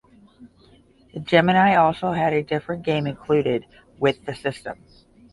The 1.13 1.19
Gemini 1.19 1.75
also 1.75 2.13
had 2.13 2.33
a 2.33 2.41
different 2.41 2.83
game 2.83 3.05
included 3.05 3.67
with 3.99 4.25
the 4.25 4.33
system. 4.33 4.81